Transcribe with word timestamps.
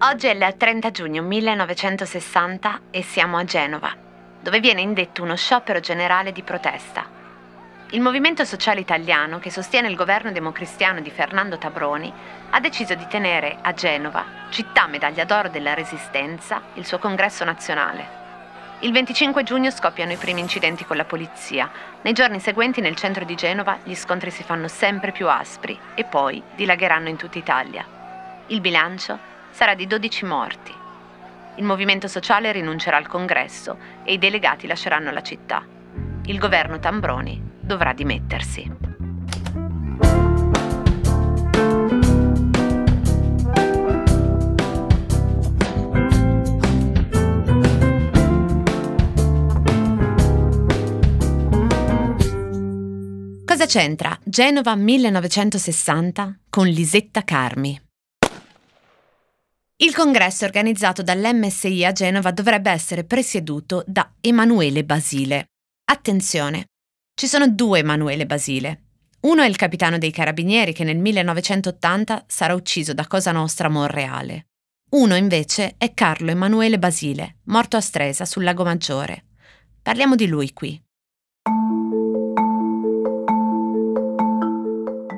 Oggi 0.00 0.26
è 0.26 0.34
il 0.34 0.54
30 0.56 0.90
giugno 0.90 1.22
1960 1.22 2.80
e 2.90 3.02
siamo 3.02 3.36
a 3.36 3.44
Genova, 3.44 3.94
dove 4.40 4.60
viene 4.60 4.80
indetto 4.80 5.22
uno 5.22 5.36
sciopero 5.36 5.80
generale 5.80 6.32
di 6.32 6.42
protesta. 6.42 7.16
Il 7.90 8.00
Movimento 8.00 8.44
Sociale 8.44 8.80
Italiano, 8.80 9.38
che 9.38 9.50
sostiene 9.50 9.88
il 9.88 9.96
governo 9.96 10.30
democristiano 10.30 11.00
di 11.00 11.10
Fernando 11.10 11.58
Tabroni, 11.58 12.12
ha 12.50 12.60
deciso 12.60 12.94
di 12.94 13.06
tenere 13.08 13.58
a 13.62 13.72
Genova, 13.72 14.24
città 14.50 14.86
medaglia 14.86 15.24
d'oro 15.24 15.48
della 15.48 15.74
Resistenza, 15.74 16.62
il 16.74 16.86
suo 16.86 16.98
congresso 16.98 17.44
nazionale. 17.44 18.17
Il 18.80 18.92
25 18.92 19.42
giugno 19.42 19.72
scoppiano 19.72 20.12
i 20.12 20.16
primi 20.16 20.38
incidenti 20.38 20.84
con 20.84 20.96
la 20.96 21.04
polizia. 21.04 21.68
Nei 22.02 22.12
giorni 22.12 22.38
seguenti 22.38 22.80
nel 22.80 22.94
centro 22.94 23.24
di 23.24 23.34
Genova 23.34 23.78
gli 23.82 23.94
scontri 23.96 24.30
si 24.30 24.44
fanno 24.44 24.68
sempre 24.68 25.10
più 25.10 25.28
aspri 25.28 25.76
e 25.96 26.04
poi 26.04 26.40
dilagheranno 26.54 27.08
in 27.08 27.16
tutta 27.16 27.38
Italia. 27.38 27.84
Il 28.46 28.60
bilancio 28.60 29.18
sarà 29.50 29.74
di 29.74 29.88
12 29.88 30.24
morti. 30.26 30.72
Il 31.56 31.64
movimento 31.64 32.06
sociale 32.06 32.52
rinuncerà 32.52 32.96
al 32.96 33.08
congresso 33.08 33.76
e 34.04 34.12
i 34.12 34.18
delegati 34.18 34.68
lasceranno 34.68 35.10
la 35.10 35.22
città. 35.22 35.66
Il 36.26 36.38
governo 36.38 36.78
Tambroni 36.78 37.42
dovrà 37.60 37.92
dimettersi. 37.92 38.87
Cosa 53.58 53.80
c'entra 53.80 54.16
Genova 54.22 54.76
1960 54.76 56.42
con 56.48 56.68
Lisetta 56.68 57.24
Carmi? 57.24 57.76
Il 59.78 59.92
congresso 59.92 60.44
organizzato 60.44 61.02
dall'MSI 61.02 61.84
a 61.84 61.90
Genova 61.90 62.30
dovrebbe 62.30 62.70
essere 62.70 63.02
presieduto 63.02 63.82
da 63.84 64.12
Emanuele 64.20 64.84
Basile. 64.84 65.46
Attenzione, 65.86 66.66
ci 67.14 67.26
sono 67.26 67.48
due 67.48 67.80
Emanuele 67.80 68.26
Basile. 68.26 68.82
Uno 69.22 69.42
è 69.42 69.48
il 69.48 69.56
capitano 69.56 69.98
dei 69.98 70.12
carabinieri 70.12 70.72
che 70.72 70.84
nel 70.84 70.98
1980 70.98 72.26
sarà 72.28 72.54
ucciso 72.54 72.94
da 72.94 73.08
Cosa 73.08 73.32
Nostra 73.32 73.66
a 73.66 73.70
Monreale. 73.70 74.46
Uno 74.90 75.16
invece 75.16 75.74
è 75.78 75.94
Carlo 75.94 76.30
Emanuele 76.30 76.78
Basile, 76.78 77.38
morto 77.46 77.76
a 77.76 77.80
Stresa 77.80 78.24
sul 78.24 78.44
Lago 78.44 78.62
Maggiore. 78.62 79.24
Parliamo 79.82 80.14
di 80.14 80.28
lui 80.28 80.52
qui. 80.52 80.80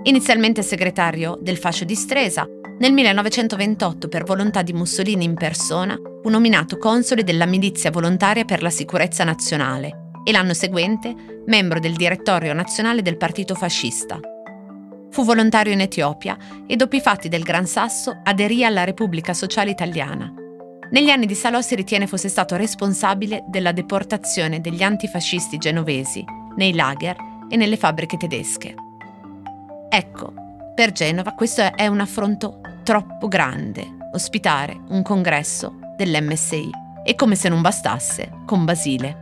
Inizialmente 0.05 0.63
segretario 0.63 1.39
del 1.43 1.59
fascio 1.59 1.85
di 1.85 1.95
Stresa, 1.95 2.49
nel 2.79 2.91
1928 2.93 4.09
per 4.09 4.25
volontà 4.25 4.63
di 4.63 4.73
Mussolini 4.73 5.25
in 5.25 5.35
persona 5.35 5.95
fu 6.23 6.31
nominato 6.31 6.79
console 6.79 7.23
della 7.23 7.45
milizia 7.45 7.91
volontaria 7.91 8.47
per 8.47 8.63
la 8.63 8.71
sicurezza 8.71 9.25
nazionale 9.25 10.13
e 10.25 10.33
l'anno 10.33 10.55
seguente 10.55 11.43
membro 11.45 11.81
del 11.81 11.97
direttorio 11.97 12.55
nazionale 12.55 13.03
del 13.03 13.19
partito 13.19 13.55
fascista. 13.55 14.19
Fu 15.11 15.23
volontario 15.23 15.75
in 15.75 15.83
Etiopia 15.83 16.39
e 16.67 16.77
dopo 16.77 16.97
i 16.97 17.01
fatti 17.03 17.29
del 17.29 17.43
Gran 17.43 17.67
Sasso 17.67 18.21
aderì 18.25 18.65
alla 18.65 18.85
Repubblica 18.85 19.35
Sociale 19.35 19.71
Italiana. 19.71 20.33
Negli 20.93 21.11
anni 21.11 21.27
di 21.27 21.35
Salò 21.35 21.61
si 21.61 21.75
ritiene 21.75 22.07
fosse 22.07 22.31
stato 22.31 22.57
responsabile 22.57 23.45
della 23.49 23.73
deportazione 23.73 24.63
degli 24.63 24.83
antifascisti 24.83 25.59
genovesi 25.59 26.25
nei 26.57 26.75
lager 26.75 27.17
e 27.51 27.57
nelle 27.57 27.77
fabbriche 27.77 28.17
tedesche. 28.17 28.89
Ecco, 29.93 30.33
per 30.73 30.93
Genova 30.93 31.33
questo 31.33 31.75
è 31.75 31.89
un 31.89 31.99
affronto 31.99 32.61
troppo 32.85 33.27
grande, 33.27 33.85
ospitare 34.13 34.79
un 34.91 35.03
congresso 35.03 35.79
dell'MSI. 35.97 36.71
E 37.05 37.17
come 37.17 37.35
se 37.35 37.49
non 37.49 37.61
bastasse, 37.61 38.31
con 38.47 38.65
Basile. 38.65 39.19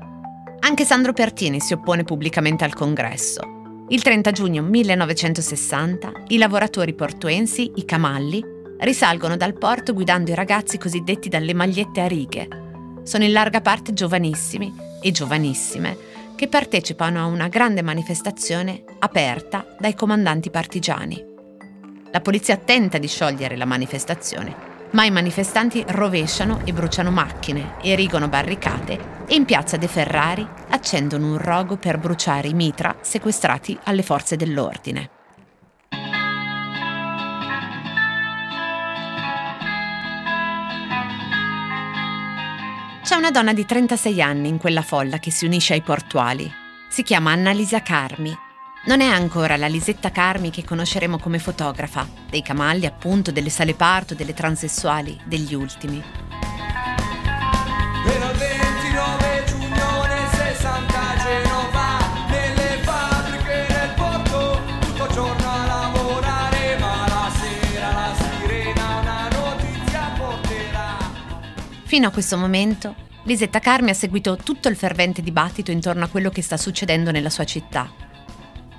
Anche 0.61 0.85
Sandro 0.85 1.15
Pertini 1.15 1.59
si 1.61 1.73
oppone 1.73 2.05
pubblicamente 2.05 2.65
al 2.65 2.75
congresso. 2.75 3.41
Il 3.89 4.03
30 4.03 4.31
giugno 4.33 4.63
1960 4.63 6.13
i 6.29 6.37
lavoratori 6.37 6.93
portuensi, 6.93 7.73
i 7.77 7.87
camalli, 7.87 8.45
risalgono 8.81 9.39
dal 9.39 9.57
porto 9.57 9.95
guidando 9.95 10.33
i 10.33 10.35
ragazzi 10.35 10.77
cosiddetti 10.77 11.31
dalle 11.31 11.55
magliette 11.55 12.03
a 12.03 12.07
righe. 12.07 12.47
Sono 13.05 13.25
in 13.25 13.33
larga 13.33 13.63
parte 13.63 13.95
giovanissimi 13.95 14.71
e 15.01 15.13
giovanissime 15.13 16.08
che 16.39 16.47
partecipano 16.47 17.21
a 17.21 17.27
una 17.27 17.49
grande 17.49 17.83
manifestazione 17.83 18.85
aperta 19.01 19.75
dai 19.77 19.97
comandanti 19.97 20.51
partigiani. 20.51 21.21
La 22.13 22.21
polizia 22.21 22.57
tenta 22.57 22.97
di 22.99 23.09
sciogliere 23.09 23.57
la 23.57 23.65
manifestazione, 23.65 24.55
ma 24.93 25.05
i 25.05 25.11
manifestanti 25.11 25.85
rovesciano 25.89 26.61
e 26.65 26.73
bruciano 26.73 27.11
macchine, 27.11 27.75
erigono 27.83 28.29
barricate 28.29 29.25
e 29.27 29.35
in 29.35 29.47
piazza 29.47 29.77
De 29.79 29.89
Ferrari 29.89 30.47
accendono 30.69 31.27
un 31.27 31.39
rogo 31.39 31.77
per 31.77 31.99
bruciare 31.99 32.47
i 32.47 32.55
mitra 32.55 32.95
sequestrati 33.01 33.77
alle 33.83 34.05
forze 34.05 34.37
dell'ordine. 34.37 35.18
Una 43.19 43.31
donna 43.33 43.53
di 43.53 43.67
36 43.67 44.23
anni 44.23 44.49
in 44.49 44.59
quella 44.59 44.81
folla 44.81 45.19
che 45.19 45.33
si 45.33 45.45
unisce 45.45 45.73
ai 45.73 45.83
portuali. 45.83 46.49
Si 46.89 47.03
chiama 47.03 47.33
Annalisa 47.33 47.83
Carmi. 47.83 48.33
Non 48.87 49.01
è 49.01 49.07
ancora 49.07 49.57
la 49.57 49.67
Lisetta 49.67 50.13
Carmi 50.13 50.51
che 50.51 50.65
conosceremo 50.65 51.19
come 51.19 51.41
fotografa, 51.41 52.09
dei 52.31 52.43
camalli 52.43 52.87
appunto, 52.87 53.33
delle 53.33 53.51
sale 53.51 53.75
parto, 53.75 54.15
delle 54.15 54.35
transessuali, 54.35 55.19
degli 55.25 55.53
ultimi. 55.53 56.01
Fino 71.85 72.07
a 72.07 72.11
questo 72.11 72.37
momento, 72.37 73.08
Lisetta 73.29 73.59
Carmi 73.59 73.91
ha 73.91 73.95
seguito 73.95 74.39
tutto 74.43 74.69
il 74.69 74.77
fervente 74.77 75.21
dibattito 75.21 75.71
intorno 75.71 76.03
a 76.03 76.09
quello 76.09 76.31
che 76.31 76.41
sta 76.41 76.57
succedendo 76.57 77.11
nella 77.11 77.29
sua 77.29 77.45
città. 77.45 77.93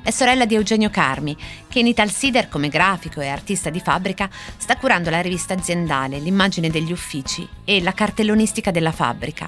È 0.01 0.09
sorella 0.09 0.47
di 0.47 0.55
Eugenio 0.55 0.89
Carmi, 0.89 1.37
che 1.67 1.77
in 1.77 1.85
Italsider 1.85 2.49
come 2.49 2.67
grafico 2.67 3.21
e 3.21 3.27
artista 3.27 3.69
di 3.69 3.79
fabbrica 3.79 4.27
sta 4.57 4.75
curando 4.77 5.11
la 5.11 5.21
rivista 5.21 5.53
aziendale, 5.53 6.17
l'immagine 6.17 6.71
degli 6.71 6.91
uffici 6.91 7.47
e 7.63 7.79
la 7.83 7.93
cartellonistica 7.93 8.71
della 8.71 8.91
fabbrica. 8.91 9.47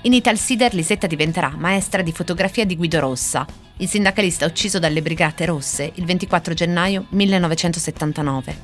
In 0.00 0.14
Italsider 0.14 0.74
Lisetta 0.74 1.06
diventerà 1.06 1.54
maestra 1.56 2.02
di 2.02 2.10
fotografia 2.10 2.66
di 2.66 2.74
Guido 2.74 2.98
Rossa, 2.98 3.46
il 3.76 3.88
sindacalista 3.88 4.46
ucciso 4.46 4.80
dalle 4.80 5.00
Brigate 5.00 5.44
Rosse 5.44 5.92
il 5.94 6.04
24 6.04 6.54
gennaio 6.54 7.06
1979. 7.10 8.56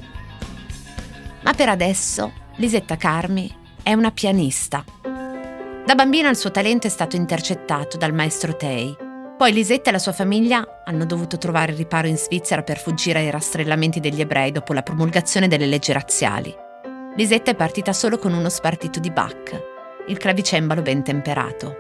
Ma 1.43 1.53
per 1.53 1.69
adesso 1.69 2.33
Lisetta 2.57 2.97
Carmi 2.97 3.55
è 3.85 3.93
una 3.93 4.11
pianista. 4.11 4.85
Da 5.89 5.95
bambina 5.95 6.29
il 6.29 6.37
suo 6.37 6.51
talento 6.51 6.87
è 6.87 6.91
stato 6.91 7.17
intercettato 7.17 7.97
dal 7.97 8.13
maestro 8.13 8.55
Tei. 8.55 8.95
Poi 9.39 9.53
Lisetta 9.55 9.89
e 9.89 9.93
la 9.93 9.99
sua 9.99 10.13
famiglia 10.13 10.83
hanno 10.85 11.07
dovuto 11.07 11.39
trovare 11.39 11.73
riparo 11.73 12.07
in 12.07 12.19
Svizzera 12.19 12.63
per 12.63 12.77
fuggire 12.77 13.21
ai 13.21 13.31
rastrellamenti 13.31 13.99
degli 13.99 14.21
ebrei 14.21 14.53
dopo 14.53 14.75
la 14.75 14.83
promulgazione 14.83 15.49
delle 15.49 15.65
leggi 15.65 15.93
razziali. 15.93 16.55
Lisetta 17.17 17.53
è 17.53 17.55
partita 17.55 17.95
solo 17.95 18.19
con 18.19 18.35
uno 18.35 18.51
spartito 18.51 19.01
di 19.01 19.11
Bach, 19.11 19.63
il 20.09 20.19
clavicembalo 20.19 20.83
ben 20.83 21.03
temperato. 21.03 21.77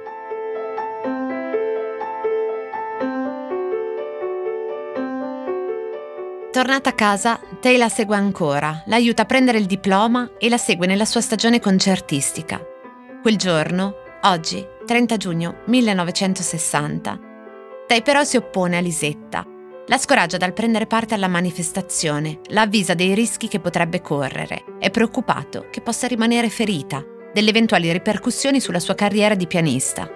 Tornata 6.50 6.88
a 6.88 6.94
casa, 6.94 7.38
Tay 7.60 7.76
la 7.76 7.90
segue 7.90 8.16
ancora, 8.16 8.84
la 8.86 8.96
aiuta 8.96 9.20
a 9.20 9.26
prendere 9.26 9.58
il 9.58 9.66
diploma 9.66 10.30
e 10.38 10.48
la 10.48 10.56
segue 10.56 10.86
nella 10.86 11.04
sua 11.04 11.20
stagione 11.20 11.60
concertistica. 11.60 12.76
Quel 13.20 13.36
giorno, 13.36 13.96
oggi, 14.22 14.64
30 14.86 15.16
giugno 15.16 15.62
1960, 15.64 17.18
Tay 17.88 18.00
però 18.02 18.22
si 18.22 18.36
oppone 18.36 18.76
a 18.76 18.80
Lisetta. 18.80 19.44
La 19.86 19.98
scoraggia 19.98 20.36
dal 20.36 20.52
prendere 20.52 20.86
parte 20.86 21.14
alla 21.14 21.26
manifestazione, 21.26 22.40
la 22.50 22.60
avvisa 22.62 22.94
dei 22.94 23.14
rischi 23.14 23.48
che 23.48 23.58
potrebbe 23.58 24.00
correre, 24.02 24.76
è 24.78 24.90
preoccupato 24.90 25.66
che 25.68 25.80
possa 25.80 26.06
rimanere 26.06 26.48
ferita, 26.48 27.04
delle 27.32 27.50
eventuali 27.50 27.90
ripercussioni 27.90 28.60
sulla 28.60 28.78
sua 28.78 28.94
carriera 28.94 29.34
di 29.34 29.48
pianista. 29.48 30.08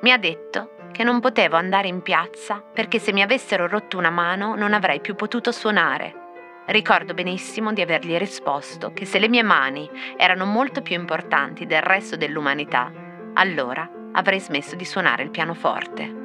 Mi 0.00 0.12
ha 0.12 0.18
detto 0.18 0.70
che 0.90 1.04
non 1.04 1.20
potevo 1.20 1.56
andare 1.56 1.88
in 1.88 2.00
piazza 2.00 2.64
perché 2.72 2.98
se 2.98 3.12
mi 3.12 3.20
avessero 3.20 3.68
rotto 3.68 3.98
una 3.98 4.10
mano 4.10 4.54
non 4.54 4.72
avrei 4.72 5.00
più 5.00 5.14
potuto 5.14 5.52
suonare. 5.52 6.25
Ricordo 6.66 7.14
benissimo 7.14 7.72
di 7.72 7.80
avergli 7.80 8.16
risposto 8.16 8.92
che 8.92 9.04
se 9.04 9.20
le 9.20 9.28
mie 9.28 9.44
mani 9.44 9.88
erano 10.16 10.46
molto 10.46 10.82
più 10.82 10.96
importanti 10.96 11.64
del 11.64 11.80
resto 11.80 12.16
dell'umanità, 12.16 12.92
allora 13.34 13.88
avrei 14.12 14.40
smesso 14.40 14.74
di 14.74 14.84
suonare 14.84 15.22
il 15.22 15.30
pianoforte. 15.30 16.24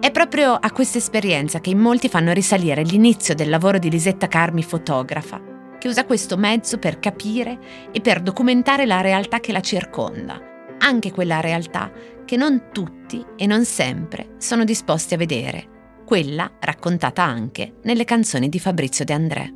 È 0.00 0.10
proprio 0.10 0.52
a 0.52 0.70
questa 0.70 0.98
esperienza 0.98 1.60
che 1.60 1.70
in 1.70 1.78
molti 1.78 2.10
fanno 2.10 2.32
risalire 2.32 2.82
l'inizio 2.82 3.34
del 3.34 3.48
lavoro 3.48 3.78
di 3.78 3.88
Lisetta 3.88 4.28
Carmi 4.28 4.62
fotografa, 4.62 5.40
che 5.78 5.88
usa 5.88 6.04
questo 6.04 6.36
mezzo 6.36 6.78
per 6.78 6.98
capire 6.98 7.58
e 7.90 8.02
per 8.02 8.20
documentare 8.20 8.84
la 8.84 9.00
realtà 9.00 9.40
che 9.40 9.50
la 9.50 9.60
circonda, 9.60 10.38
anche 10.78 11.10
quella 11.10 11.40
realtà 11.40 11.90
che 12.26 12.36
non 12.36 12.68
tutti 12.70 13.24
e 13.34 13.46
non 13.46 13.64
sempre 13.64 14.34
sono 14.36 14.64
disposti 14.64 15.14
a 15.14 15.16
vedere, 15.16 15.76
quella 16.08 16.52
raccontata 16.58 17.22
anche 17.22 17.74
nelle 17.82 18.06
canzoni 18.06 18.48
di 18.48 18.58
Fabrizio 18.58 19.04
De 19.04 19.12
André. 19.12 19.52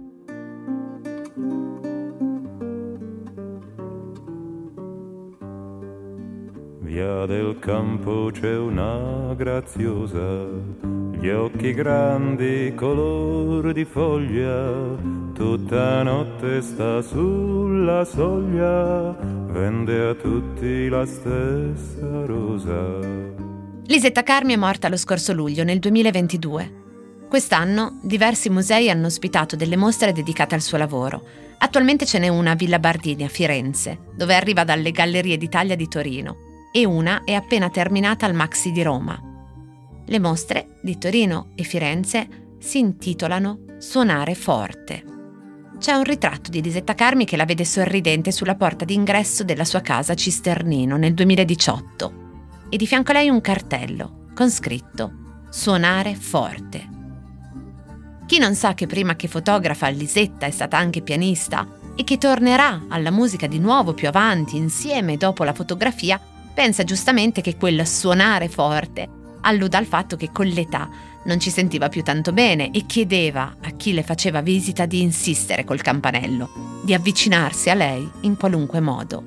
Via 6.80 7.24
del 7.24 7.56
campo 7.58 8.28
c'è 8.30 8.54
una 8.54 9.32
graziosa, 9.32 10.46
gli 11.18 11.30
occhi 11.30 11.72
grandi, 11.72 12.74
color 12.76 13.72
di 13.72 13.86
foglia, 13.86 14.74
tutta 15.32 16.02
notte 16.02 16.60
sta 16.60 17.00
sulla 17.00 18.04
soglia, 18.04 19.16
vende 19.46 20.06
a 20.06 20.14
tutti 20.14 20.90
la 20.90 21.06
stessa 21.06 22.26
rosa. 22.26 23.41
Lisetta 23.86 24.22
Carmi 24.22 24.52
è 24.54 24.56
morta 24.56 24.88
lo 24.88 24.96
scorso 24.96 25.32
luglio, 25.32 25.64
nel 25.64 25.80
2022. 25.80 26.80
Quest'anno 27.28 27.98
diversi 28.04 28.48
musei 28.48 28.88
hanno 28.88 29.06
ospitato 29.06 29.56
delle 29.56 29.76
mostre 29.76 30.12
dedicate 30.12 30.54
al 30.54 30.60
suo 30.60 30.78
lavoro. 30.78 31.26
Attualmente 31.58 32.06
ce 32.06 32.20
n'è 32.20 32.28
una 32.28 32.52
a 32.52 32.54
Villa 32.54 32.78
Bardini 32.78 33.24
a 33.24 33.28
Firenze, 33.28 33.98
dove 34.14 34.36
arriva 34.36 34.62
dalle 34.62 34.92
Gallerie 34.92 35.36
d'Italia 35.36 35.74
di 35.74 35.88
Torino 35.88 36.36
e 36.72 36.86
una 36.86 37.24
è 37.24 37.32
appena 37.32 37.70
terminata 37.70 38.24
al 38.24 38.34
Maxi 38.34 38.70
di 38.70 38.84
Roma. 38.84 39.20
Le 40.06 40.18
mostre 40.20 40.78
di 40.80 40.96
Torino 40.96 41.50
e 41.56 41.64
Firenze 41.64 42.28
si 42.60 42.78
intitolano 42.78 43.64
Suonare 43.78 44.36
forte. 44.36 45.04
C'è 45.78 45.92
un 45.94 46.04
ritratto 46.04 46.50
di 46.50 46.62
Lisetta 46.62 46.94
Carmi 46.94 47.24
che 47.24 47.36
la 47.36 47.44
vede 47.44 47.64
sorridente 47.64 48.30
sulla 48.30 48.54
porta 48.54 48.84
d'ingresso 48.84 49.42
della 49.42 49.64
sua 49.64 49.80
casa 49.80 50.14
Cisternino 50.14 50.96
nel 50.96 51.14
2018 51.14 52.21
e 52.72 52.78
di 52.78 52.86
fianco 52.86 53.10
a 53.10 53.14
lei 53.14 53.28
un 53.28 53.42
cartello 53.42 54.28
con 54.34 54.50
scritto 54.50 55.20
Suonare 55.50 56.14
forte. 56.14 56.88
Chi 58.24 58.38
non 58.38 58.54
sa 58.54 58.72
che 58.72 58.86
prima 58.86 59.14
che 59.14 59.28
fotografa 59.28 59.88
Lisetta 59.88 60.46
è 60.46 60.50
stata 60.50 60.78
anche 60.78 61.02
pianista 61.02 61.68
e 61.94 62.02
che 62.02 62.16
tornerà 62.16 62.86
alla 62.88 63.10
musica 63.10 63.46
di 63.46 63.58
nuovo 63.58 63.92
più 63.92 64.08
avanti 64.08 64.56
insieme 64.56 65.18
dopo 65.18 65.44
la 65.44 65.52
fotografia 65.52 66.18
pensa 66.54 66.82
giustamente 66.84 67.42
che 67.42 67.58
quel 67.58 67.86
suonare 67.86 68.48
forte 68.48 69.06
alluda 69.42 69.76
al 69.76 69.84
fatto 69.84 70.16
che 70.16 70.30
con 70.32 70.46
l'età 70.46 70.88
non 71.24 71.38
ci 71.38 71.50
sentiva 71.50 71.90
più 71.90 72.02
tanto 72.02 72.32
bene 72.32 72.70
e 72.70 72.86
chiedeva 72.86 73.56
a 73.60 73.70
chi 73.72 73.92
le 73.92 74.02
faceva 74.02 74.40
visita 74.40 74.86
di 74.86 75.02
insistere 75.02 75.64
col 75.64 75.82
campanello, 75.82 76.80
di 76.82 76.94
avvicinarsi 76.94 77.68
a 77.68 77.74
lei 77.74 78.10
in 78.22 78.38
qualunque 78.38 78.80
modo. 78.80 79.22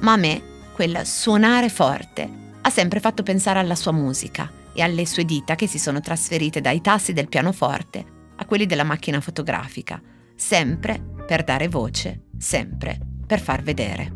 Ma 0.00 0.14
a 0.14 0.16
me 0.16 0.42
quel 0.74 1.06
suonare 1.06 1.68
forte 1.68 2.46
ha 2.68 2.70
sempre 2.70 3.00
fatto 3.00 3.22
pensare 3.22 3.58
alla 3.58 3.74
sua 3.74 3.92
musica 3.92 4.50
e 4.74 4.82
alle 4.82 5.06
sue 5.06 5.24
dita 5.24 5.54
che 5.54 5.66
si 5.66 5.78
sono 5.78 6.00
trasferite 6.00 6.60
dai 6.60 6.80
tassi 6.82 7.14
del 7.14 7.28
pianoforte 7.28 8.04
a 8.36 8.44
quelli 8.44 8.66
della 8.66 8.84
macchina 8.84 9.20
fotografica, 9.20 10.00
sempre 10.36 11.02
per 11.26 11.44
dare 11.44 11.68
voce, 11.68 12.26
sempre 12.38 12.98
per 13.26 13.40
far 13.40 13.62
vedere. 13.62 14.12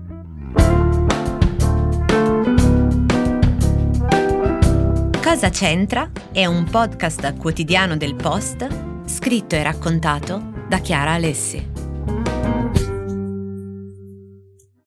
Cosa 5.23 5.49
c'entra 5.49 6.11
è 6.31 6.45
un 6.45 6.65
podcast 6.65 7.37
quotidiano 7.39 7.97
del 7.97 8.15
Post 8.15 8.67
scritto 9.07 9.55
e 9.55 9.63
raccontato 9.63 10.53
da 10.69 10.79
Chiara 10.79 11.13
Alessi. 11.13 11.72